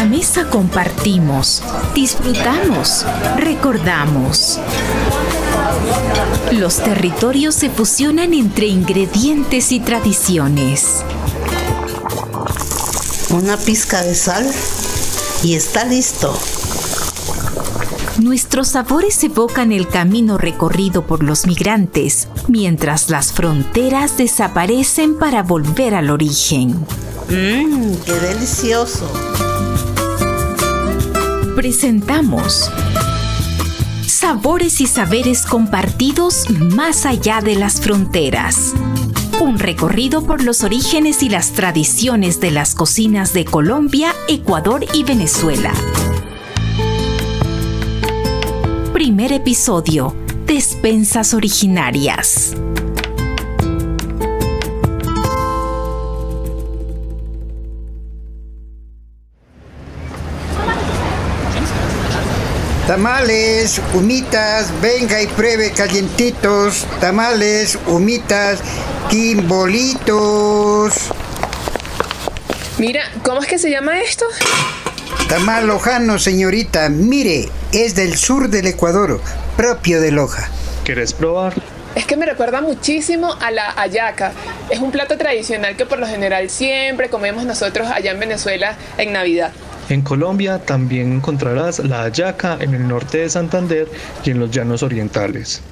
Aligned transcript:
la 0.00 0.06
mesa 0.06 0.48
compartimos, 0.48 1.62
disfrutamos, 1.94 3.04
recordamos. 3.36 4.58
Los 6.52 6.78
territorios 6.78 7.54
se 7.54 7.68
fusionan 7.68 8.32
entre 8.32 8.66
ingredientes 8.68 9.72
y 9.72 9.80
tradiciones. 9.80 11.04
Una 13.28 13.58
pizca 13.58 14.02
de 14.02 14.14
sal 14.14 14.50
y 15.42 15.52
está 15.52 15.84
listo. 15.84 16.34
Nuestros 18.20 18.68
sabores 18.68 19.22
evocan 19.22 19.70
el 19.70 19.86
camino 19.86 20.38
recorrido 20.38 21.06
por 21.06 21.22
los 21.22 21.46
migrantes, 21.46 22.28
mientras 22.48 23.10
las 23.10 23.32
fronteras 23.32 24.16
desaparecen 24.16 25.18
para 25.18 25.42
volver 25.42 25.94
al 25.94 26.08
origen. 26.08 26.86
Mmm, 27.28 27.96
qué 28.06 28.14
delicioso. 28.14 29.06
Presentamos 31.56 32.70
Sabores 34.06 34.80
y 34.80 34.86
saberes 34.86 35.44
compartidos 35.44 36.48
más 36.50 37.06
allá 37.06 37.40
de 37.40 37.56
las 37.56 37.80
fronteras. 37.80 38.74
Un 39.40 39.58
recorrido 39.58 40.24
por 40.24 40.42
los 40.42 40.62
orígenes 40.62 41.22
y 41.22 41.28
las 41.28 41.52
tradiciones 41.52 42.40
de 42.40 42.50
las 42.50 42.74
cocinas 42.74 43.32
de 43.32 43.44
Colombia, 43.44 44.14
Ecuador 44.28 44.84
y 44.94 45.02
Venezuela. 45.02 45.72
Primer 48.92 49.32
episodio. 49.32 50.14
Despensas 50.46 51.34
originarias. 51.34 52.54
Tamales, 63.00 63.80
humitas, 63.94 64.78
venga 64.82 65.22
y 65.22 65.26
pruebe 65.26 65.72
calientitos. 65.72 66.86
Tamales, 67.00 67.78
humitas, 67.86 68.60
quimbolitos. 69.08 70.92
Mira, 72.76 73.10
¿cómo 73.24 73.40
es 73.40 73.46
que 73.46 73.58
se 73.58 73.70
llama 73.70 74.02
esto? 74.02 74.26
Tamal 75.30 75.66
lojano, 75.66 76.18
señorita. 76.18 76.90
Mire, 76.90 77.48
es 77.72 77.94
del 77.94 78.18
sur 78.18 78.50
del 78.50 78.66
Ecuador, 78.66 79.22
propio 79.56 80.02
de 80.02 80.10
Loja. 80.10 80.50
¿Quieres 80.84 81.14
probar? 81.14 81.54
Es 81.94 82.04
que 82.04 82.18
me 82.18 82.26
recuerda 82.26 82.60
muchísimo 82.60 83.34
a 83.40 83.50
la 83.50 83.70
hallaca. 83.70 84.32
Es 84.68 84.80
un 84.80 84.90
plato 84.90 85.16
tradicional 85.16 85.74
que 85.74 85.86
por 85.86 86.00
lo 86.00 86.06
general 86.06 86.50
siempre 86.50 87.08
comemos 87.08 87.46
nosotros 87.46 87.88
allá 87.90 88.10
en 88.10 88.20
Venezuela 88.20 88.76
en 88.98 89.14
Navidad. 89.14 89.52
En 89.90 90.02
Colombia 90.02 90.60
también 90.64 91.12
encontrarás 91.12 91.80
la 91.80 92.02
hallaca 92.04 92.56
en 92.60 92.74
el 92.74 92.86
norte 92.86 93.18
de 93.18 93.28
Santander 93.28 93.88
y 94.24 94.30
en 94.30 94.38
los 94.38 94.52
llanos 94.52 94.84
orientales. 94.84 95.62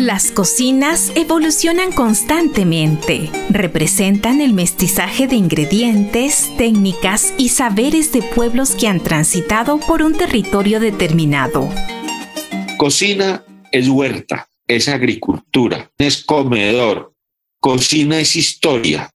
Las 0.00 0.30
cocinas 0.30 1.12
evolucionan 1.14 1.92
constantemente. 1.92 3.28
Representan 3.50 4.40
el 4.40 4.54
mestizaje 4.54 5.26
de 5.26 5.36
ingredientes, 5.36 6.50
técnicas 6.56 7.34
y 7.36 7.50
saberes 7.50 8.12
de 8.12 8.22
pueblos 8.22 8.76
que 8.76 8.88
han 8.88 9.02
transitado 9.02 9.78
por 9.78 10.00
un 10.00 10.16
territorio 10.16 10.80
determinado. 10.80 11.68
Cocina 12.78 13.44
es 13.72 13.88
huerta, 13.88 14.48
es 14.66 14.88
agricultura, 14.88 15.90
es 15.98 16.24
comedor. 16.24 17.12
Cocina 17.60 18.20
es 18.20 18.36
historia, 18.36 19.10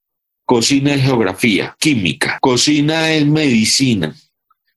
Cocina 0.52 0.96
es 0.96 1.04
geografía, 1.04 1.78
química. 1.80 2.38
Cocina 2.42 3.14
es 3.14 3.26
medicina. 3.26 4.14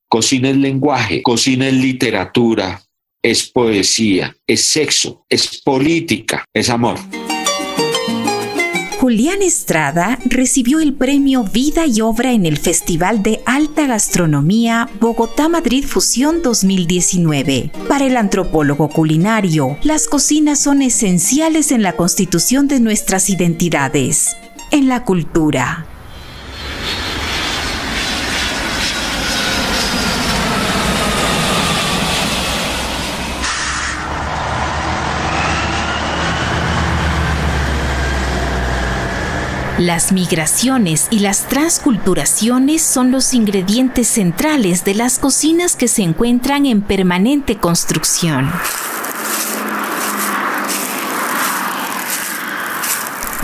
Cocina 0.07 0.49
es 0.49 0.55
lenguaje. 0.55 1.21
Cocina 1.21 1.67
es 1.67 1.73
literatura. 1.73 2.81
Es 3.21 3.51
poesía. 3.51 4.33
Es 4.47 4.63
sexo. 4.63 5.25
Es 5.27 5.61
política. 5.61 6.45
Es 6.53 6.69
amor. 6.69 6.97
Julián 9.01 9.41
Estrada 9.41 10.17
recibió 10.23 10.79
el 10.79 10.93
premio 10.93 11.43
Vida 11.43 11.85
y 11.85 11.99
Obra 11.99 12.31
en 12.31 12.45
el 12.45 12.55
Festival 12.55 13.21
de 13.21 13.41
Alta 13.45 13.85
Gastronomía 13.85 14.89
Bogotá 15.01 15.49
Madrid 15.49 15.83
Fusión 15.83 16.41
2019. 16.41 17.71
Para 17.89 18.05
el 18.05 18.15
antropólogo 18.15 18.87
culinario, 18.87 19.77
las 19.83 20.07
cocinas 20.07 20.57
son 20.57 20.81
esenciales 20.81 21.73
en 21.73 21.83
la 21.83 21.97
constitución 21.97 22.69
de 22.69 22.79
nuestras 22.79 23.29
identidades 23.29 24.37
en 24.75 24.89
la 24.89 25.05
cultura. 25.05 25.85
Las 39.77 40.11
migraciones 40.11 41.07
y 41.09 41.19
las 41.19 41.47
transculturaciones 41.47 42.81
son 42.81 43.11
los 43.11 43.33
ingredientes 43.33 44.09
centrales 44.09 44.83
de 44.83 44.95
las 44.95 45.19
cocinas 45.19 45.77
que 45.77 45.87
se 45.87 46.01
encuentran 46.03 46.65
en 46.65 46.81
permanente 46.81 47.55
construcción. 47.55 48.51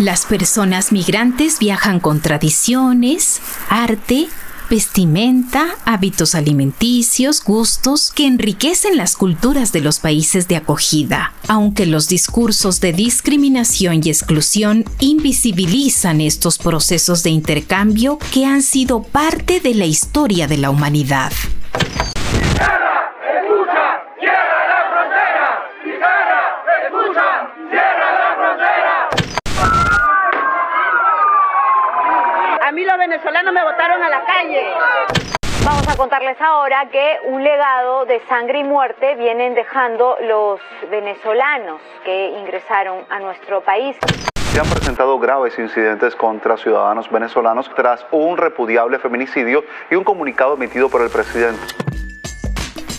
Las 0.01 0.25
personas 0.25 0.91
migrantes 0.91 1.59
viajan 1.59 1.99
con 1.99 2.21
tradiciones, 2.21 3.39
arte, 3.69 4.29
vestimenta, 4.67 5.67
hábitos 5.85 6.33
alimenticios, 6.33 7.43
gustos 7.43 8.11
que 8.11 8.25
enriquecen 8.25 8.97
las 8.97 9.15
culturas 9.15 9.71
de 9.71 9.81
los 9.81 9.99
países 9.99 10.47
de 10.47 10.55
acogida, 10.55 11.35
aunque 11.47 11.85
los 11.85 12.07
discursos 12.07 12.81
de 12.81 12.93
discriminación 12.93 14.01
y 14.03 14.09
exclusión 14.09 14.85
invisibilizan 14.99 16.19
estos 16.19 16.57
procesos 16.57 17.21
de 17.21 17.29
intercambio 17.29 18.17
que 18.33 18.47
han 18.47 18.63
sido 18.63 19.03
parte 19.03 19.59
de 19.59 19.75
la 19.75 19.85
historia 19.85 20.47
de 20.47 20.57
la 20.57 20.71
humanidad. 20.71 21.31
Venezolanos 33.41 33.53
me 33.53 33.63
botaron 33.63 34.03
a 34.03 34.09
la 34.09 34.23
calle. 34.23 34.61
Vamos 35.65 35.87
a 35.87 35.97
contarles 35.97 36.39
ahora 36.41 36.87
que 36.91 37.17
un 37.25 37.43
legado 37.43 38.05
de 38.05 38.19
sangre 38.27 38.59
y 38.59 38.63
muerte 38.63 39.15
vienen 39.15 39.53
dejando 39.55 40.17
los 40.21 40.59
venezolanos 40.89 41.81
que 42.03 42.29
ingresaron 42.29 43.05
a 43.09 43.19
nuestro 43.19 43.61
país. 43.61 43.97
Se 44.51 44.59
han 44.59 44.69
presentado 44.69 45.17
graves 45.17 45.57
incidentes 45.57 46.15
contra 46.15 46.57
ciudadanos 46.57 47.09
venezolanos 47.09 47.71
tras 47.75 48.05
un 48.11 48.37
repudiable 48.37 48.99
feminicidio 48.99 49.63
y 49.89 49.95
un 49.95 50.03
comunicado 50.03 50.55
emitido 50.55 50.89
por 50.89 51.01
el 51.01 51.09
presidente. 51.09 51.90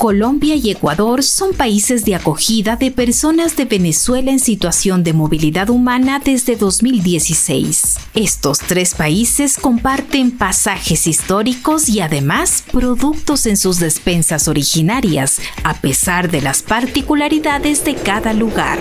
Colombia 0.02 0.56
y 0.56 0.68
Ecuador 0.68 1.22
son 1.22 1.54
países 1.54 2.04
de 2.04 2.16
acogida 2.16 2.74
de 2.74 2.90
personas 2.90 3.54
de 3.54 3.66
Venezuela 3.66 4.32
en 4.32 4.40
situación 4.40 5.04
de 5.04 5.12
movilidad 5.12 5.70
humana 5.70 6.20
desde 6.24 6.56
2016. 6.56 7.98
Estos 8.12 8.58
tres 8.58 8.96
países 8.96 9.56
comparten 9.56 10.32
pasajes 10.32 11.06
históricos 11.06 11.88
y 11.88 12.00
además 12.00 12.64
productos 12.72 13.46
en 13.46 13.56
sus 13.56 13.78
despensas 13.78 14.48
originarias, 14.48 15.40
a 15.62 15.74
pesar 15.74 16.32
de 16.32 16.40
las 16.40 16.62
particularidades 16.62 17.84
de 17.84 17.94
cada 17.94 18.32
lugar. 18.32 18.80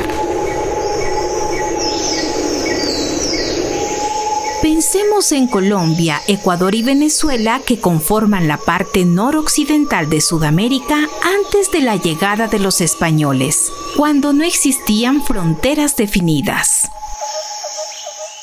Pensemos 4.92 5.32
en 5.32 5.48
Colombia, 5.48 6.20
Ecuador 6.28 6.76
y 6.76 6.84
Venezuela 6.84 7.62
que 7.66 7.80
conforman 7.80 8.50
la 8.50 8.58
parte 8.58 9.06
noroccidental 9.06 10.10
de 10.10 10.20
Sudamérica 10.20 11.08
antes 11.24 11.72
de 11.72 11.80
la 11.80 11.96
llegada 11.96 12.50
de 12.50 12.60
los 12.60 12.82
españoles, 12.82 13.72
cuando 13.96 14.34
no 14.34 14.44
existían 14.44 15.24
fronteras 15.24 15.96
definidas. 15.96 16.92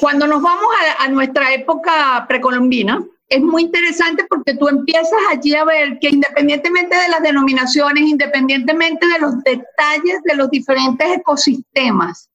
Cuando 0.00 0.26
nos 0.26 0.40
vamos 0.40 0.68
a, 0.98 1.06
nuestra 1.08 1.52
época 1.52 2.24
precolombina, 2.26 3.04
es 3.28 3.42
muy 3.42 3.64
interesante 3.64 4.24
porque 4.26 4.54
tú 4.54 4.68
empiezas 4.68 5.20
allí 5.30 5.54
a 5.54 5.64
ver 5.64 5.98
que 5.98 6.08
independientemente 6.08 6.96
de 6.96 7.08
las 7.10 7.20
denominaciones, 7.20 8.04
independientemente 8.04 9.06
de 9.06 9.18
los 9.18 9.34
detalles 9.42 10.22
de 10.24 10.34
los 10.34 10.48
diferentes 10.50 11.14
ecosistemas, 11.14 12.30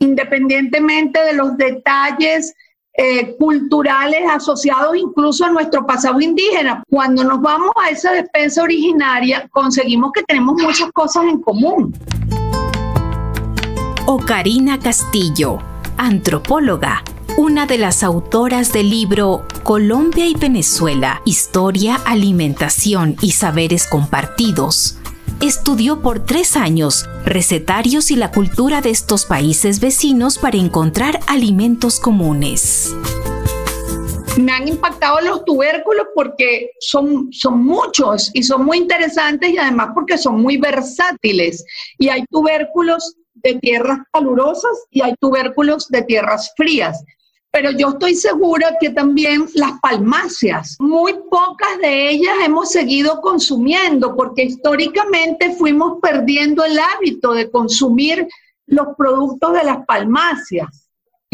independientemente 0.00 1.18
de 1.18 1.32
los 1.32 1.56
detalles 1.56 2.54
eh, 2.96 3.34
culturales 3.36 4.20
asociados 4.30 4.96
incluso 4.96 5.44
a 5.44 5.50
nuestro 5.50 5.84
pasado 5.84 6.20
indígena. 6.20 6.82
Cuando 6.88 7.24
nos 7.24 7.40
vamos 7.40 7.72
a 7.82 7.90
esa 7.90 8.12
despensa 8.12 8.62
originaria, 8.62 9.48
conseguimos 9.50 10.12
que 10.12 10.22
tenemos 10.22 10.54
muchas 10.62 10.92
cosas 10.92 11.24
en 11.24 11.40
común. 11.40 11.92
Ocarina 14.06 14.78
Castillo, 14.78 15.58
antropóloga, 15.96 17.02
una 17.36 17.66
de 17.66 17.78
las 17.78 18.04
autoras 18.04 18.72
del 18.72 18.90
libro 18.90 19.42
Colombia 19.64 20.26
y 20.26 20.34
Venezuela, 20.34 21.20
historia, 21.24 21.98
alimentación 22.04 23.16
y 23.22 23.32
saberes 23.32 23.88
compartidos. 23.88 24.98
Estudió 25.40 26.00
por 26.00 26.20
tres 26.20 26.56
años 26.56 27.06
recetarios 27.24 28.10
y 28.10 28.16
la 28.16 28.30
cultura 28.30 28.80
de 28.80 28.90
estos 28.90 29.26
países 29.26 29.80
vecinos 29.80 30.38
para 30.38 30.56
encontrar 30.56 31.20
alimentos 31.26 32.00
comunes 32.00 32.94
me 34.38 34.52
han 34.52 34.66
impactado 34.66 35.20
los 35.20 35.44
tubérculos 35.44 36.06
porque 36.14 36.72
son, 36.80 37.32
son 37.32 37.64
muchos 37.64 38.30
y 38.34 38.42
son 38.42 38.64
muy 38.64 38.78
interesantes 38.78 39.50
y 39.50 39.58
además 39.58 39.90
porque 39.94 40.18
son 40.18 40.40
muy 40.40 40.56
versátiles. 40.56 41.64
Y 41.98 42.08
hay 42.08 42.24
tubérculos 42.26 43.14
de 43.34 43.54
tierras 43.56 43.98
calurosas 44.12 44.86
y 44.90 45.02
hay 45.02 45.14
tubérculos 45.20 45.88
de 45.88 46.02
tierras 46.02 46.52
frías. 46.56 47.04
Pero 47.54 47.70
yo 47.70 47.90
estoy 47.90 48.16
segura 48.16 48.76
que 48.80 48.90
también 48.90 49.46
las 49.54 49.78
palmáceas, 49.80 50.76
muy 50.80 51.14
pocas 51.30 51.78
de 51.80 52.10
ellas 52.10 52.34
hemos 52.44 52.72
seguido 52.72 53.20
consumiendo 53.20 54.16
porque 54.16 54.42
históricamente 54.42 55.54
fuimos 55.54 55.98
perdiendo 56.02 56.64
el 56.64 56.76
hábito 56.76 57.32
de 57.32 57.48
consumir 57.48 58.26
los 58.66 58.88
productos 58.98 59.52
de 59.52 59.62
las 59.62 59.86
palmáceas 59.86 60.84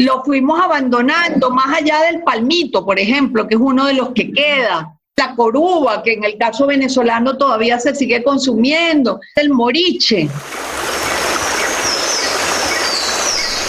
lo 0.01 0.23
fuimos 0.23 0.59
abandonando 0.59 1.51
más 1.51 1.77
allá 1.77 2.01
del 2.11 2.23
palmito, 2.23 2.83
por 2.83 2.99
ejemplo, 2.99 3.47
que 3.47 3.55
es 3.55 3.61
uno 3.61 3.85
de 3.85 3.93
los 3.93 4.09
que 4.09 4.31
queda. 4.31 4.97
La 5.15 5.35
coruba, 5.35 6.01
que 6.01 6.13
en 6.13 6.23
el 6.23 6.37
caso 6.39 6.65
venezolano 6.65 7.37
todavía 7.37 7.79
se 7.79 7.93
sigue 7.93 8.23
consumiendo. 8.23 9.19
El 9.35 9.51
moriche. 9.51 10.27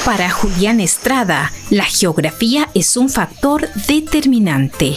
Para 0.05 0.31
Julián 0.31 0.81
Estrada, 0.81 1.53
la 1.71 1.85
geografía 1.85 2.69
es 2.75 2.97
un 2.97 3.09
factor 3.09 3.69
determinante. 3.87 4.95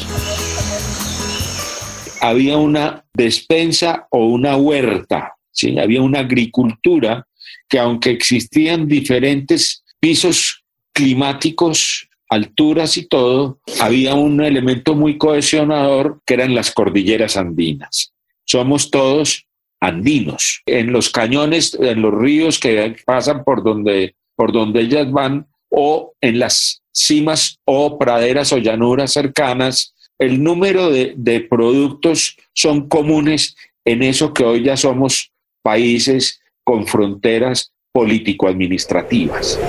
Había 2.21 2.57
una 2.57 3.05
despensa 3.13 4.07
o 4.09 4.25
una 4.25 4.57
huerta, 4.57 5.35
¿sí? 5.51 5.77
había 5.77 6.01
una 6.01 6.21
agricultura 6.21 7.27
que 7.69 7.77
aunque 7.77 8.09
existían 8.09 8.87
diferentes 8.87 9.83
pisos 9.99 10.63
climáticos, 10.91 12.09
alturas 12.27 12.97
y 12.97 13.05
todo, 13.07 13.59
había 13.79 14.15
un 14.15 14.41
elemento 14.41 14.95
muy 14.95 15.19
cohesionador 15.19 16.19
que 16.25 16.33
eran 16.33 16.55
las 16.55 16.71
cordilleras 16.71 17.37
andinas. 17.37 18.11
Somos 18.43 18.89
todos 18.89 19.45
andinos. 19.79 20.63
En 20.65 20.91
los 20.91 21.11
cañones, 21.11 21.77
en 21.79 22.01
los 22.01 22.13
ríos 22.13 22.59
que 22.59 22.95
pasan 23.05 23.43
por 23.43 23.63
donde, 23.63 24.15
por 24.35 24.51
donde 24.51 24.81
ellas 24.81 25.11
van, 25.11 25.47
o 25.69 26.13
en 26.21 26.39
las 26.39 26.81
cimas 26.93 27.59
o 27.65 27.97
praderas 27.97 28.53
o 28.53 28.57
llanuras 28.57 29.13
cercanas, 29.13 29.93
el 30.17 30.41
número 30.41 30.89
de, 30.89 31.13
de 31.17 31.41
productos 31.41 32.37
son 32.53 32.87
comunes 32.87 33.55
en 33.83 34.01
eso 34.01 34.33
que 34.33 34.43
hoy 34.43 34.63
ya 34.63 34.77
somos 34.77 35.31
países 35.61 36.41
con 36.63 36.87
fronteras 36.87 37.71
político-administrativas. 37.91 39.59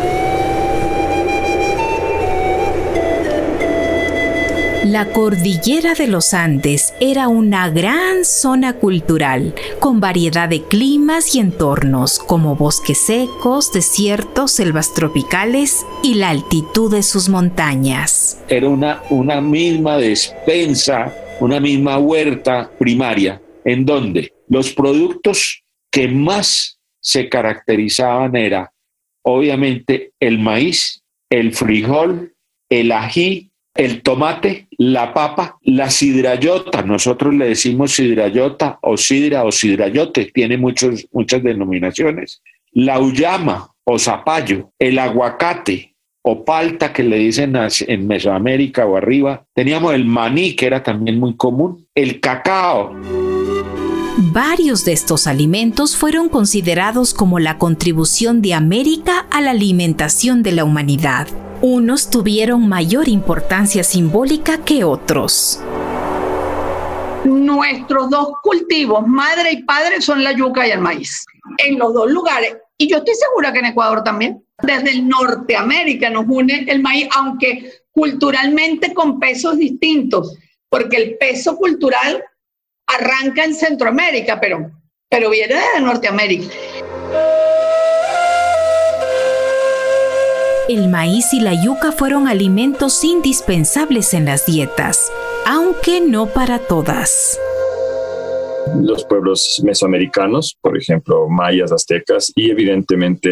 La 4.87 5.06
cordillera 5.06 5.94
de 5.94 6.06
los 6.06 6.33
Andes 6.33 6.94
era 7.00 7.27
una 7.27 7.69
gran 7.71 8.25
zona 8.25 8.75
cultural, 8.75 9.53
con 9.81 9.99
variedad 9.99 10.49
de 10.49 10.62
climas 10.62 11.35
y 11.35 11.41
entornos, 11.41 12.21
como 12.21 12.55
bosques 12.55 12.99
secos, 12.99 13.73
desiertos, 13.73 14.53
selvas 14.53 14.94
tropicales 14.94 15.85
y 16.05 16.15
la 16.15 16.31
altitud 16.31 16.93
de 16.93 17.03
sus 17.03 17.29
montañas. 17.29 18.41
Era 18.49 18.69
una, 18.69 19.03
una 19.11 19.41
misma 19.41 19.99
despensa, 19.99 21.12
una 21.41 21.59
misma 21.59 21.99
huerta 21.99 22.71
primaria, 22.79 23.43
en 23.65 23.85
donde 23.85 24.33
los 24.49 24.73
productos 24.73 25.65
que 25.91 26.06
más 26.06 26.79
se 27.00 27.29
caracterizaban 27.29 28.37
era, 28.37 28.73
obviamente, 29.23 30.12
el 30.21 30.38
maíz, 30.38 31.03
el 31.29 31.53
frijol, 31.53 32.37
el 32.69 32.93
ají, 32.93 33.46
el 33.76 34.02
tomate, 34.02 34.69
la 34.78 35.12
papa, 35.12 35.58
la 35.62 35.90
sidrayota, 35.90 36.82
nosotros 36.82 37.34
le 37.34 37.49
decimos 37.49 37.93
sidrayota 37.93 38.78
o 38.82 38.96
sidra 38.96 39.44
o 39.44 39.52
sidrayote, 39.52 40.31
tiene 40.32 40.56
muchos, 40.56 41.06
muchas 41.12 41.43
denominaciones, 41.43 42.43
la 42.73 43.00
uyama 43.00 43.70
o 43.84 43.99
zapallo, 43.99 44.73
el 44.78 44.99
aguacate 44.99 45.94
o 46.23 46.44
palta 46.44 46.93
que 46.93 47.05
le 47.05 47.19
dicen 47.19 47.55
en 47.87 48.06
Mesoamérica 48.06 48.84
o 48.84 48.96
arriba, 48.96 49.46
teníamos 49.55 49.94
el 49.94 50.05
maní 50.05 50.56
que 50.56 50.67
era 50.67 50.82
también 50.82 51.20
muy 51.20 51.37
común, 51.37 51.87
el 51.94 52.20
cacao. 52.20 52.93
Varios 54.19 54.84
de 54.84 54.93
estos 54.93 55.26
alimentos 55.26 55.96
fueron 55.96 56.28
considerados 56.28 57.14
como 57.14 57.38
la 57.38 57.58
contribución 57.58 58.43
de 58.43 58.55
América 58.55 59.26
a 59.31 59.40
la 59.40 59.52
alimentación 59.52 60.43
de 60.43 60.52
la 60.52 60.64
humanidad. 60.64 61.28
Unos 61.62 62.11
tuvieron 62.11 62.69
mayor 62.69 63.08
importancia 63.08 63.82
simbólica 63.82 64.62
que 64.62 64.85
otros. 64.85 65.58
Nuestros 67.25 68.11
dos 68.11 68.29
cultivos, 68.43 69.06
madre 69.06 69.53
y 69.53 69.62
padre, 69.62 70.03
son 70.03 70.23
la 70.23 70.32
yuca 70.32 70.67
y 70.67 70.70
el 70.70 70.81
maíz. 70.81 71.25
En 71.64 71.79
los 71.79 71.94
dos 71.94 72.11
lugares. 72.11 72.56
Y 72.76 72.88
yo 72.88 72.99
estoy 72.99 73.14
segura 73.14 73.53
que 73.53 73.61
en 73.61 73.67
Ecuador 73.67 74.05
también. 74.05 74.44
Desde 74.62 74.91
el 74.91 75.08
Norteamérica 75.08 76.11
nos 76.11 76.26
une 76.29 76.67
el 76.69 76.82
maíz, 76.82 77.08
aunque 77.17 77.73
culturalmente 77.91 78.93
con 78.93 79.19
pesos 79.19 79.56
distintos, 79.56 80.37
porque 80.69 80.97
el 80.99 81.17
peso 81.17 81.56
cultural 81.56 82.23
arranca 82.87 83.44
en 83.44 83.55
Centroamérica, 83.55 84.38
pero, 84.38 84.70
pero 85.09 85.31
viene 85.31 85.55
de 85.55 85.81
Norteamérica. 85.81 86.55
El 90.69 90.89
maíz 90.89 91.33
y 91.33 91.41
la 91.41 91.55
yuca 91.55 91.93
fueron 91.93 92.27
alimentos 92.27 93.05
indispensables 93.05 94.15
en 94.15 94.25
las 94.25 94.47
dietas, 94.47 95.13
aunque 95.47 96.01
no 96.01 96.27
para 96.27 96.59
todas 96.59 97.39
los 98.75 99.05
pueblos 99.05 99.61
mesoamericanos, 99.65 100.57
por 100.61 100.77
ejemplo, 100.77 101.29
mayas, 101.29 101.73
aztecas 101.73 102.33
y 102.35 102.51
evidentemente 102.51 103.29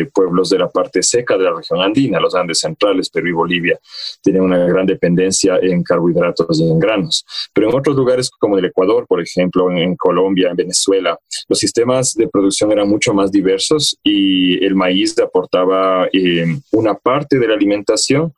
eh, 0.00 0.06
pueblos 0.12 0.50
de 0.50 0.58
la 0.58 0.68
parte 0.68 1.02
seca 1.02 1.36
de 1.36 1.44
la 1.44 1.54
región 1.54 1.80
andina, 1.80 2.20
los 2.20 2.34
Andes 2.34 2.60
centrales, 2.60 3.10
Perú 3.10 3.28
y 3.28 3.32
Bolivia, 3.32 3.78
tienen 4.22 4.42
una 4.42 4.58
gran 4.58 4.86
dependencia 4.86 5.58
en 5.60 5.82
carbohidratos 5.82 6.60
y 6.60 6.68
en 6.68 6.78
granos. 6.78 7.24
Pero 7.52 7.70
en 7.70 7.76
otros 7.76 7.96
lugares 7.96 8.30
como 8.30 8.58
el 8.58 8.64
Ecuador, 8.64 9.06
por 9.06 9.20
ejemplo, 9.20 9.70
en, 9.70 9.96
Colombia, 9.96 10.50
en 10.50 10.56
Venezuela, 10.56 11.18
los 11.48 11.58
sistemas 11.58 12.14
de 12.14 12.28
producción 12.28 12.72
eran 12.72 12.88
mucho 12.88 13.12
más 13.12 13.30
diversos 13.30 13.98
y 14.02 14.64
el 14.64 14.74
maíz 14.74 15.14
aportaba 15.18 16.08
eh, 16.12 16.46
una 16.72 16.94
parte 16.94 17.38
de 17.38 17.48
la 17.48 17.54
alimentación, 17.54 18.32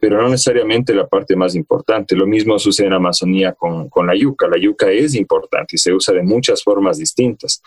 pero 0.00 0.20
no 0.20 0.28
necesariamente 0.28 0.94
la 0.94 1.06
parte 1.06 1.36
más 1.36 1.54
importante. 1.54 2.16
Lo 2.16 2.26
mismo 2.26 2.58
sucede 2.58 2.86
en 2.86 2.92
la 2.92 2.98
Amazonía 2.98 3.52
con, 3.52 3.88
con 3.88 4.06
la 4.06 4.16
yuca. 4.16 4.48
La 4.48 4.58
yuca 4.58 4.90
es 4.90 5.14
importante 5.14 5.76
y 5.76 5.78
se 5.78 5.92
usa 5.92 6.14
de 6.14 6.22
muchas 6.22 6.62
formas 6.62 6.98
distintas, 6.98 7.62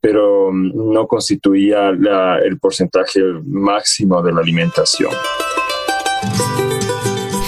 pero 0.00 0.50
mm, 0.52 0.92
no 0.92 1.06
constituía 1.06 1.90
el 1.90 2.58
porcentaje 2.58 3.20
máximo 3.44 4.22
de 4.22 4.32
la 4.32 4.40
alimentación. 4.40 5.10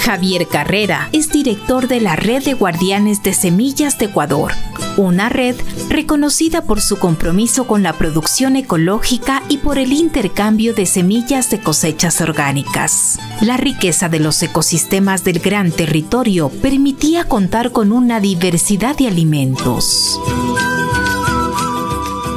Javier 0.04 0.48
Carrera 0.48 1.08
es 1.12 1.30
director 1.30 1.86
de 1.86 2.00
la 2.00 2.16
Red 2.16 2.42
de 2.42 2.54
Guardianes 2.54 3.22
de 3.22 3.32
Semillas 3.32 3.98
de 3.98 4.06
Ecuador, 4.06 4.50
una 4.96 5.28
red 5.28 5.54
reconocida 5.90 6.64
por 6.64 6.80
su 6.80 6.98
compromiso 6.98 7.68
con 7.68 7.84
la 7.84 7.92
producción 7.92 8.56
ecológica 8.56 9.44
y 9.48 9.58
por 9.58 9.78
el 9.78 9.92
intercambio 9.92 10.74
de 10.74 10.86
semillas 10.86 11.50
de 11.50 11.60
cosechas 11.60 12.20
orgánicas. 12.20 13.20
La 13.42 13.56
riqueza 13.56 14.08
de 14.08 14.18
los 14.18 14.42
ecosistemas 14.42 15.22
del 15.22 15.38
gran 15.38 15.70
territorio 15.70 16.48
permitía 16.48 17.22
contar 17.28 17.70
con 17.70 17.92
una 17.92 18.18
diversidad 18.18 18.96
de 18.96 19.06
alimentos 19.06 20.18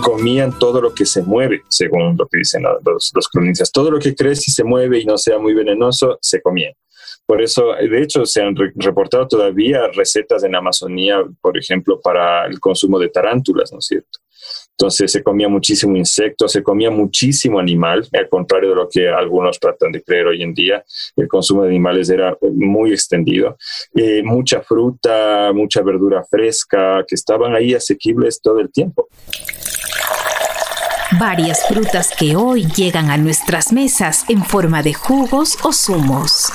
comían 0.05 0.57
todo 0.57 0.81
lo 0.81 0.93
que 0.93 1.05
se 1.05 1.23
mueve, 1.23 1.63
según 1.67 2.15
lo 2.15 2.27
que 2.27 2.37
dicen 2.37 2.63
los, 2.63 3.29
cronistas. 3.29 3.71
Todo 3.71 3.91
lo 3.91 3.99
que 3.99 4.15
crece 4.15 4.43
y 4.47 4.51
se 4.51 4.63
mueve 4.63 4.99
y 4.99 5.05
no 5.05 5.17
sea 5.17 5.39
muy 5.39 5.53
venenoso, 5.53 6.17
se 6.21 6.41
comían. 6.41 6.73
Por 7.25 7.41
eso, 7.41 7.73
de 7.73 8.01
hecho, 8.01 8.25
se 8.25 8.41
han 8.41 8.55
reportado 8.75 9.27
todavía 9.27 9.87
recetas 9.87 10.43
en 10.43 10.55
Amazonía, 10.55 11.23
por 11.41 11.57
ejemplo, 11.57 11.99
para 11.99 12.45
el 12.45 12.59
consumo 12.59 12.99
de 12.99 13.09
tarántulas, 13.09 13.71
¿no 13.71 13.79
es 13.79 13.85
cierto? 13.85 14.19
Entonces 14.77 15.11
se 15.11 15.23
comía 15.23 15.47
muchísimo 15.47 15.95
insecto, 15.95 16.47
se 16.49 16.61
comía 16.61 16.91
muchísimo 16.91 17.59
animal, 17.59 18.05
al 18.11 18.27
contrario 18.27 18.69
de 18.69 18.75
lo 18.75 18.89
que 18.89 19.07
algunos 19.07 19.57
tratan 19.57 19.93
de 19.93 20.03
creer 20.03 20.27
hoy 20.27 20.43
en 20.43 20.53
día, 20.53 20.83
el 21.15 21.27
consumo 21.29 21.63
de 21.63 21.69
animales 21.69 22.09
era 22.09 22.37
muy 22.41 22.91
extendido. 22.91 23.57
Eh, 23.95 24.21
mucha 24.23 24.61
fruta, 24.61 25.51
mucha 25.53 25.81
verdura 25.81 26.23
fresca, 26.29 27.05
que 27.07 27.15
estaban 27.15 27.55
ahí 27.55 27.73
asequibles 27.73 28.41
todo 28.41 28.59
el 28.59 28.69
tiempo. 28.71 29.07
Varias 31.19 31.65
frutas 31.67 32.13
que 32.17 32.35
hoy 32.35 32.65
llegan 32.75 33.09
a 33.09 33.17
nuestras 33.17 33.71
mesas 33.71 34.25
en 34.27 34.43
forma 34.43 34.83
de 34.83 34.93
jugos 34.93 35.57
o 35.63 35.71
zumos. 35.71 36.51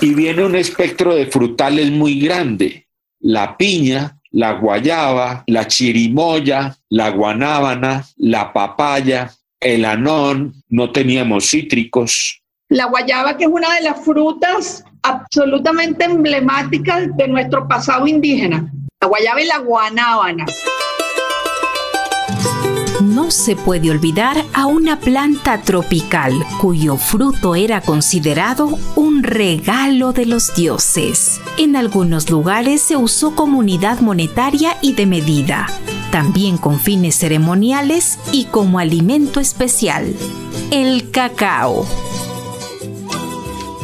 Y 0.00 0.14
viene 0.14 0.44
un 0.44 0.54
espectro 0.54 1.14
de 1.14 1.26
frutales 1.26 1.90
muy 1.90 2.20
grande. 2.20 2.86
La 3.20 3.56
piña, 3.56 4.18
la 4.30 4.52
guayaba, 4.52 5.42
la 5.46 5.66
chirimoya, 5.66 6.76
la 6.88 7.10
guanábana, 7.10 8.04
la 8.16 8.52
papaya, 8.52 9.32
el 9.60 9.84
anón, 9.84 10.54
no 10.68 10.92
teníamos 10.92 11.50
cítricos. 11.50 12.40
La 12.68 12.86
guayaba, 12.86 13.36
que 13.36 13.44
es 13.44 13.50
una 13.50 13.74
de 13.74 13.82
las 13.82 14.04
frutas 14.04 14.84
absolutamente 15.02 16.04
emblemáticas 16.04 17.16
de 17.16 17.26
nuestro 17.26 17.66
pasado 17.66 18.06
indígena. 18.06 18.70
La 19.00 19.08
guayaba 19.08 19.42
y 19.42 19.46
la 19.46 19.58
guanábana. 19.58 20.46
No 23.18 23.32
se 23.32 23.56
puede 23.56 23.90
olvidar 23.90 24.44
a 24.54 24.66
una 24.66 25.00
planta 25.00 25.60
tropical 25.60 26.32
cuyo 26.60 26.96
fruto 26.96 27.56
era 27.56 27.80
considerado 27.80 28.78
un 28.94 29.24
regalo 29.24 30.12
de 30.12 30.24
los 30.24 30.54
dioses. 30.54 31.40
En 31.58 31.74
algunos 31.74 32.30
lugares 32.30 32.80
se 32.80 32.96
usó 32.96 33.34
como 33.34 33.58
unidad 33.58 33.98
monetaria 33.98 34.76
y 34.82 34.92
de 34.92 35.06
medida, 35.06 35.66
también 36.12 36.58
con 36.58 36.78
fines 36.78 37.16
ceremoniales 37.16 38.20
y 38.30 38.44
como 38.44 38.78
alimento 38.78 39.40
especial. 39.40 40.14
El 40.70 41.10
cacao. 41.10 41.86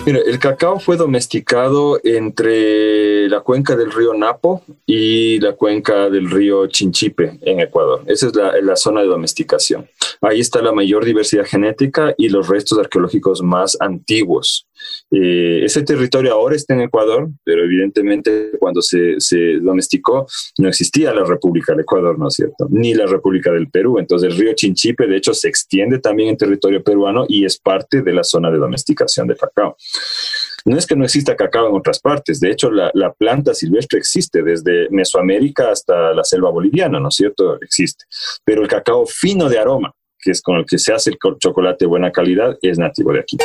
El 0.06 0.38
cacao 0.38 0.80
fue 0.80 0.98
domesticado 0.98 1.98
entre 2.04 3.26
la 3.26 3.40
cuenca 3.40 3.74
del 3.74 3.90
río 3.90 4.12
Napo 4.12 4.62
y 4.84 5.40
la 5.40 5.52
cuenca 5.52 6.10
del 6.10 6.30
río 6.30 6.66
Chinchipe 6.66 7.38
en 7.40 7.60
Ecuador. 7.60 8.02
Esa 8.06 8.26
es 8.26 8.34
la, 8.34 8.76
zona 8.76 9.00
de 9.00 9.06
domesticación. 9.06 9.88
Ahí 10.20 10.40
está 10.40 10.60
la 10.60 10.72
mayor 10.72 11.06
diversidad 11.06 11.46
genética 11.46 12.14
y 12.18 12.28
los 12.28 12.48
restos 12.48 12.78
arqueológicos 12.78 13.42
más 13.42 13.78
antiguos. 13.80 14.66
Eh, 15.10 15.64
ese 15.64 15.82
territorio 15.82 16.32
ahora 16.32 16.56
está 16.56 16.74
en 16.74 16.82
Ecuador, 16.82 17.28
pero 17.44 17.64
evidentemente 17.64 18.52
cuando 18.58 18.82
se, 18.82 19.16
domesticó 19.60 20.26
no 20.58 20.68
existía 20.68 21.12
la 21.14 21.24
República 21.24 21.72
del 21.72 21.82
Ecuador, 21.82 22.18
¿no 22.18 22.28
es 22.28 22.34
cierto? 22.34 22.66
Ni 22.70 22.94
la 22.94 23.06
República 23.06 23.52
del 23.52 23.70
Perú. 23.70 23.98
Entonces 23.98 24.32
el 24.32 24.38
río 24.38 24.52
Chinchipe, 24.54 25.06
de 25.06 25.16
hecho, 25.16 25.34
se 25.34 25.48
extiende 25.48 25.98
también 25.98 26.30
en 26.30 26.36
territorio 26.36 26.82
peruano 26.82 27.24
y 27.28 27.44
es 27.44 27.58
parte 27.58 28.02
de 28.02 28.12
la 28.12 28.24
zona 28.24 28.50
de 28.50 28.58
domesticación 28.58 29.26
de 29.28 29.36
cacao. 29.36 29.76
No 30.64 30.78
es 30.78 30.86
que 30.86 30.96
no 30.96 31.04
exista 31.04 31.36
cacao 31.36 31.68
en 31.68 31.74
otras 31.74 32.00
partes, 32.00 32.40
de 32.40 32.50
hecho 32.50 32.70
la, 32.70 32.90
la, 32.94 33.12
planta 33.12 33.52
silvestre 33.52 33.98
existe 33.98 34.42
desde 34.42 34.88
Mesoamérica 34.90 35.70
hasta 35.70 36.14
la 36.14 36.24
selva 36.24 36.50
boliviana, 36.50 36.98
¿no 36.98 37.08
es 37.08 37.16
cierto? 37.16 37.60
Existe. 37.60 38.06
Pero 38.44 38.62
el 38.62 38.68
cacao 38.68 39.04
fino 39.04 39.50
de 39.50 39.58
aroma, 39.58 39.92
que 40.18 40.30
es 40.30 40.40
con 40.40 40.56
el 40.56 40.64
que 40.64 40.78
se 40.78 40.92
hace 40.94 41.10
el 41.10 41.18
chocolate 41.38 41.84
de 41.84 41.88
buena 41.88 42.10
calidad, 42.10 42.56
es 42.62 42.78
nativo 42.78 43.12
de 43.12 43.20
aquí. 43.20 43.36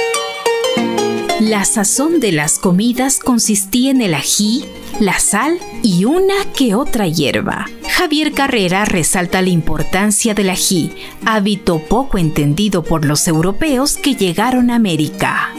La 1.39 1.63
sazón 1.63 2.19
de 2.19 2.33
las 2.33 2.59
comidas 2.59 3.17
consistía 3.17 3.91
en 3.91 4.01
el 4.01 4.13
ají, 4.13 4.65
la 4.99 5.19
sal 5.19 5.57
y 5.81 6.03
una 6.03 6.33
que 6.53 6.75
otra 6.75 7.07
hierba. 7.07 7.65
Javier 7.89 8.33
Carrera 8.33 8.83
resalta 8.83 9.41
la 9.41 9.47
importancia 9.47 10.33
del 10.33 10.49
ají, 10.49 10.91
hábito 11.25 11.79
poco 11.79 12.17
entendido 12.17 12.83
por 12.83 13.05
los 13.05 13.25
europeos 13.25 13.95
que 13.95 14.15
llegaron 14.15 14.69
a 14.69 14.75
América. 14.75 15.53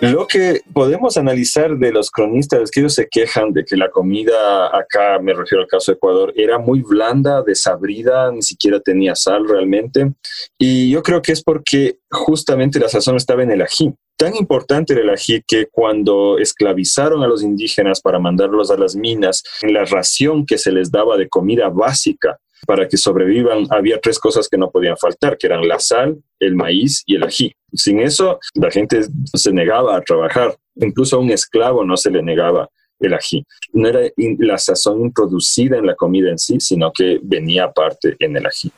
Lo 0.00 0.26
que 0.26 0.62
podemos 0.72 1.16
analizar 1.16 1.78
de 1.78 1.92
los 1.92 2.10
cronistas 2.10 2.62
es 2.62 2.70
que 2.72 2.80
ellos 2.80 2.94
se 2.94 3.06
quejan 3.08 3.52
de 3.52 3.64
que 3.64 3.76
la 3.76 3.88
comida 3.88 4.76
acá, 4.76 5.20
me 5.20 5.32
refiero 5.32 5.62
al 5.62 5.68
caso 5.68 5.92
de 5.92 5.96
Ecuador, 5.96 6.32
era 6.34 6.58
muy 6.58 6.82
blanda, 6.82 7.44
desabrida, 7.46 8.32
ni 8.32 8.42
siquiera 8.42 8.80
tenía 8.80 9.14
sal 9.14 9.48
realmente. 9.48 10.10
Y 10.58 10.90
yo 10.90 11.04
creo 11.04 11.22
que 11.22 11.30
es 11.30 11.44
porque 11.44 11.98
justamente 12.10 12.80
la 12.80 12.88
sazón 12.88 13.14
estaba 13.14 13.44
en 13.44 13.52
el 13.52 13.62
ají. 13.62 13.94
Tan 14.16 14.36
importante 14.36 14.92
era 14.92 15.02
el 15.02 15.10
ají 15.10 15.42
que 15.46 15.66
cuando 15.66 16.38
esclavizaron 16.38 17.22
a 17.22 17.26
los 17.26 17.42
indígenas 17.42 18.00
para 18.00 18.18
mandarlos 18.18 18.70
a 18.70 18.76
las 18.76 18.94
minas, 18.94 19.42
la 19.62 19.84
ración 19.84 20.46
que 20.46 20.58
se 20.58 20.70
les 20.70 20.90
daba 20.90 21.16
de 21.16 21.28
comida 21.28 21.68
básica 21.68 22.38
para 22.66 22.86
que 22.86 22.96
sobrevivan, 22.96 23.66
había 23.70 24.00
tres 24.00 24.18
cosas 24.18 24.48
que 24.48 24.56
no 24.56 24.70
podían 24.70 24.96
faltar, 24.96 25.36
que 25.36 25.48
eran 25.48 25.66
la 25.66 25.80
sal, 25.80 26.22
el 26.38 26.54
maíz 26.54 27.02
y 27.06 27.16
el 27.16 27.24
ají. 27.24 27.52
Sin 27.72 28.00
eso, 28.00 28.38
la 28.54 28.70
gente 28.70 29.00
se 29.34 29.52
negaba 29.52 29.96
a 29.96 30.00
trabajar. 30.00 30.56
Incluso 30.76 31.16
a 31.16 31.20
un 31.20 31.30
esclavo 31.30 31.84
no 31.84 31.96
se 31.96 32.10
le 32.10 32.22
negaba 32.22 32.68
el 33.00 33.14
ají. 33.14 33.44
No 33.72 33.88
era 33.88 34.00
la 34.16 34.58
sazón 34.58 35.00
introducida 35.00 35.78
en 35.78 35.86
la 35.86 35.96
comida 35.96 36.30
en 36.30 36.38
sí, 36.38 36.60
sino 36.60 36.92
que 36.92 37.18
venía 37.22 37.64
aparte 37.64 38.16
en 38.18 38.36
el 38.36 38.46
ají. 38.46 38.70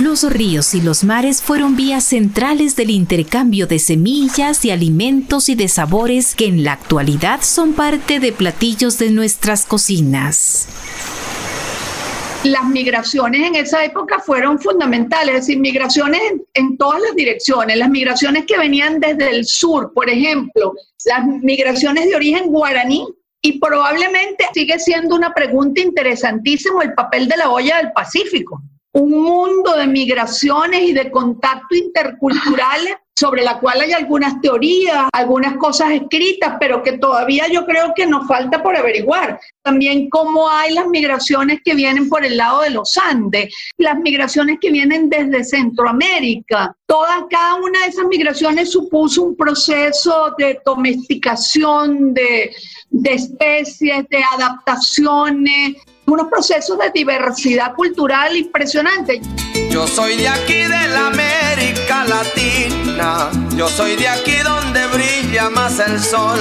Los 0.00 0.22
ríos 0.22 0.76
y 0.76 0.80
los 0.80 1.02
mares 1.02 1.42
fueron 1.42 1.74
vías 1.74 2.04
centrales 2.04 2.76
del 2.76 2.90
intercambio 2.90 3.66
de 3.66 3.80
semillas, 3.80 4.62
de 4.62 4.70
alimentos 4.70 5.48
y 5.48 5.56
de 5.56 5.66
sabores 5.66 6.36
que 6.36 6.46
en 6.46 6.62
la 6.62 6.74
actualidad 6.74 7.40
son 7.42 7.72
parte 7.72 8.20
de 8.20 8.30
platillos 8.30 8.96
de 8.98 9.10
nuestras 9.10 9.66
cocinas. 9.66 10.68
Las 12.44 12.64
migraciones 12.66 13.44
en 13.44 13.56
esa 13.56 13.84
época 13.84 14.20
fueron 14.20 14.60
fundamentales, 14.60 15.34
es 15.34 15.40
decir, 15.46 15.58
migraciones 15.58 16.20
en, 16.54 16.78
todas 16.78 17.02
las 17.02 17.16
direcciones, 17.16 17.76
las 17.76 17.90
migraciones 17.90 18.46
que 18.46 18.56
venían 18.56 19.00
desde 19.00 19.30
el 19.30 19.44
sur, 19.44 19.92
por 19.92 20.08
ejemplo, 20.08 20.74
las 21.06 21.26
migraciones 21.26 22.08
de 22.08 22.14
origen 22.14 22.46
guaraní, 22.46 23.04
y 23.42 23.58
probablemente 23.58 24.44
sigue 24.54 24.78
siendo 24.78 25.16
una 25.16 25.32
pregunta 25.34 25.80
interesantísima 25.80 26.84
el 26.84 26.94
papel 26.94 27.28
de 27.28 27.36
la 27.36 27.50
olla 27.50 27.78
del 27.78 27.92
Pacífico 27.92 28.62
un 28.92 29.10
mundo 29.10 29.76
de 29.76 29.86
migraciones 29.86 30.82
y 30.82 30.92
de 30.92 31.10
contacto 31.10 31.74
interculturales 31.74 32.96
sobre 33.18 33.42
la 33.42 33.58
cual 33.58 33.80
hay 33.80 33.92
algunas 33.92 34.40
teorías, 34.40 35.08
algunas 35.12 35.56
cosas 35.56 35.90
escritas, 35.90 36.54
pero 36.60 36.84
que 36.84 36.98
todavía 36.98 37.48
yo 37.48 37.66
creo 37.66 37.92
que 37.94 38.06
nos 38.06 38.28
falta 38.28 38.62
por 38.62 38.76
averiguar. 38.76 39.40
También 39.62 40.08
cómo 40.08 40.48
hay 40.48 40.72
las 40.72 40.86
migraciones 40.86 41.60
que 41.64 41.74
vienen 41.74 42.08
por 42.08 42.24
el 42.24 42.36
lado 42.36 42.62
de 42.62 42.70
los 42.70 42.96
Andes, 42.96 43.52
las 43.76 43.98
migraciones 43.98 44.58
que 44.60 44.70
vienen 44.70 45.10
desde 45.10 45.42
Centroamérica. 45.42 46.76
Toda, 46.86 47.26
cada 47.28 47.56
una 47.56 47.80
de 47.80 47.88
esas 47.88 48.06
migraciones 48.06 48.70
supuso 48.70 49.24
un 49.24 49.36
proceso 49.36 50.34
de 50.38 50.60
domesticación 50.64 52.14
de, 52.14 52.54
de 52.90 53.12
especies, 53.14 54.08
de 54.08 54.22
adaptaciones, 54.32 55.74
unos 56.08 56.28
procesos 56.28 56.78
de 56.78 56.90
diversidad 56.92 57.74
cultural 57.74 58.36
impresionantes. 58.36 59.20
Yo 59.70 59.86
soy 59.86 60.16
de 60.16 60.28
aquí 60.28 60.54
de 60.54 60.88
la 60.88 61.08
América 61.08 62.04
Latina, 62.04 63.30
yo 63.56 63.68
soy 63.68 63.96
de 63.96 64.08
aquí 64.08 64.36
donde 64.42 64.86
brilla 64.88 65.50
más 65.50 65.78
el 65.78 66.00
sol, 66.00 66.38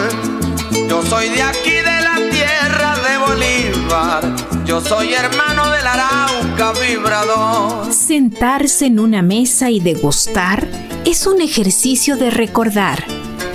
yo 0.88 1.04
soy 1.04 1.30
de 1.30 1.42
aquí 1.42 1.72
de 1.72 2.02
la 2.02 2.16
tierra 2.32 2.96
de 2.98 3.18
Bolívar, 3.18 4.36
yo 4.66 4.82
soy 4.82 5.14
hermano 5.14 5.70
del 5.72 5.86
Arauca 5.86 6.74
vibrador. 6.80 7.94
Sentarse 7.94 8.86
en 8.86 9.00
una 9.00 9.22
mesa 9.22 9.70
y 9.70 9.80
degustar 9.80 10.68
es 11.06 11.28
un 11.28 11.42
ejercicio 11.42 12.16
de 12.18 12.30
recordar 12.30 13.04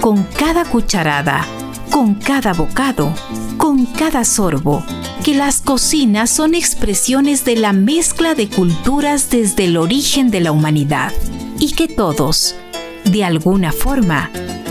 con 0.01 0.25
cada 0.25 0.65
cucharada, 0.65 1.47
con 1.93 2.15
cada 2.15 2.55
bocado, 2.55 3.13
con 3.59 3.85
cada 3.85 4.25
sorbo 4.25 4.83
que 5.23 5.35
las 5.35 5.61
cocinas 5.61 6.31
son 6.31 6.55
expresiones 6.55 7.45
de 7.45 7.55
la 7.55 7.75
mezcla 7.75 8.35
de 8.35 8.49
culturas 8.49 9.31
desde 9.31 9.67
el 9.67 9.77
origen 9.77 10.31
de 10.31 10.41
la 10.41 10.53
humanidad 10.53 11.13
y 11.59 11.75
que 11.75 11.89
todos, 11.89 12.57
de 13.05 13.25
alguna 13.25 13.73
forma, 13.73 14.31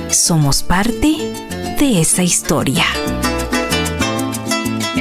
somos 0.09 0.63
parte 0.63 1.15
de 1.79 2.01
esa 2.01 2.23
historia. 2.23 2.85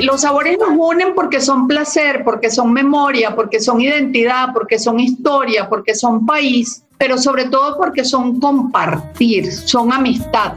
Los 0.02 0.20
sabores 0.20 0.58
nos 0.58 0.76
unen 0.76 1.14
porque 1.14 1.40
son 1.40 1.66
placer, 1.66 2.22
porque 2.22 2.50
son 2.50 2.72
memoria, 2.72 3.34
porque 3.34 3.60
son 3.60 3.80
identidad, 3.80 4.48
porque 4.52 4.78
son 4.78 5.00
historia, 5.00 5.70
porque 5.70 5.94
son 5.94 6.26
país, 6.26 6.84
pero 6.98 7.16
sobre 7.16 7.46
todo 7.46 7.78
porque 7.78 8.04
son 8.04 8.38
compartir, 8.38 9.50
son 9.50 9.90
amistad. 9.90 10.52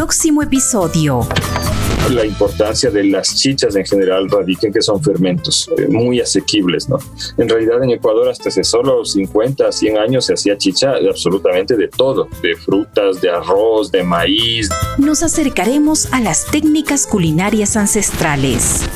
Próximo 0.00 0.42
episodio. 0.42 1.28
La 2.08 2.24
importancia 2.24 2.90
de 2.90 3.04
las 3.04 3.36
chichas 3.36 3.76
en 3.76 3.84
general 3.84 4.30
radica 4.30 4.66
en 4.66 4.72
que 4.72 4.80
son 4.80 5.02
fermentos 5.02 5.68
eh, 5.76 5.88
muy 5.88 6.22
asequibles, 6.22 6.88
¿no? 6.88 6.96
En 7.36 7.46
realidad 7.46 7.84
en 7.84 7.90
Ecuador 7.90 8.30
hasta 8.30 8.48
hace 8.48 8.64
solo 8.64 9.04
50, 9.04 9.70
100 9.70 9.98
años 9.98 10.24
se 10.24 10.32
hacía 10.32 10.56
chicha 10.56 10.94
absolutamente 11.06 11.76
de 11.76 11.88
todo, 11.88 12.28
de 12.42 12.56
frutas, 12.56 13.20
de 13.20 13.28
arroz, 13.28 13.92
de 13.92 14.02
maíz. 14.02 14.70
Nos 14.96 15.22
acercaremos 15.22 16.10
a 16.14 16.20
las 16.22 16.46
técnicas 16.46 17.06
culinarias 17.06 17.76
ancestrales. 17.76 18.88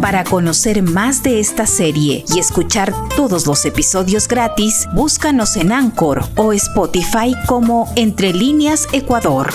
Para 0.00 0.22
conocer 0.22 0.82
más 0.82 1.22
de 1.22 1.40
esta 1.40 1.66
serie 1.66 2.24
y 2.32 2.38
escuchar 2.38 2.94
todos 3.16 3.46
los 3.46 3.64
episodios 3.64 4.28
gratis, 4.28 4.86
búscanos 4.94 5.56
en 5.56 5.72
Anchor 5.72 6.24
o 6.36 6.52
Spotify 6.52 7.34
como 7.46 7.92
Entre 7.96 8.32
Líneas 8.32 8.86
Ecuador. 8.92 9.52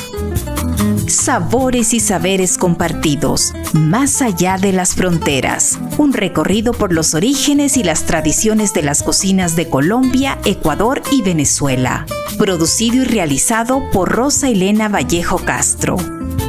Sabores 1.08 1.94
y 1.94 2.00
saberes 2.02 2.58
compartidos, 2.58 3.54
más 3.74 4.22
allá 4.22 4.58
de 4.58 4.74
las 4.74 4.96
fronteras. 4.96 5.80
Un 5.98 6.12
recorrido 6.12 6.74
por 6.74 6.92
los 6.92 7.14
orígenes 7.14 7.78
y 7.78 7.84
las 7.84 8.04
tradiciones 8.04 8.74
de 8.74 8.84
las 8.84 9.02
cocinas 9.02 9.56
de 9.56 9.70
Colombia, 9.70 10.40
Ecuador 10.44 11.02
y 11.12 11.22
Venezuela. 11.22 12.06
Producido 12.38 12.98
y 12.98 13.06
realizado 13.06 13.90
por 13.92 14.12
Rosa 14.12 14.50
Elena 14.50 14.90
Vallejo 14.90 15.38
Castro. 15.38 15.96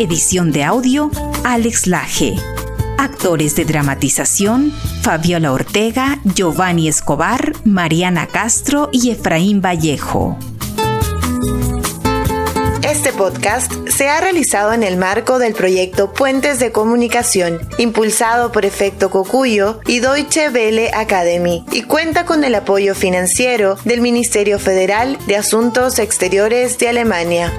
Edición 0.01 0.51
de 0.51 0.65
audio, 0.65 1.11
Alex 1.45 1.87
Laje. 1.87 2.35
Actores 2.99 3.57
de 3.57 3.65
dramatización, 3.65 4.73
Fabiola 5.03 5.53
Ortega, 5.53 6.19
Giovanni 6.25 6.89
Escobar, 6.89 7.53
Mariana 7.65 8.27
Castro 8.27 8.89
y 8.93 9.11
Efraín 9.11 9.61
Vallejo. 9.61 10.39
Este 12.83 13.13
podcast 13.13 13.73
se 13.89 14.09
ha 14.09 14.21
realizado 14.21 14.73
en 14.73 14.83
el 14.83 14.97
marco 14.97 15.39
del 15.39 15.55
proyecto 15.55 16.13
Puentes 16.13 16.59
de 16.61 16.71
Comunicación, 16.71 17.61
impulsado 17.79 18.53
por 18.53 18.65
Efecto 18.65 19.11
Cocuyo 19.11 19.81
y 19.87 20.01
Deutsche 20.01 20.49
Welle 20.51 20.91
Academy, 20.95 21.65
y 21.73 21.83
cuenta 21.83 22.25
con 22.25 22.45
el 22.45 22.55
apoyo 22.55 22.95
financiero 22.95 23.77
del 23.85 24.01
Ministerio 24.01 24.59
Federal 24.59 25.19
de 25.27 25.37
Asuntos 25.37 25.99
Exteriores 25.99 26.79
de 26.79 26.89
Alemania. 26.89 27.53